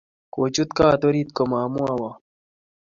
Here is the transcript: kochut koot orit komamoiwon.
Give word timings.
kochut 0.33 0.69
koot 0.77 1.01
orit 1.07 1.29
komamoiwon. 1.35 2.15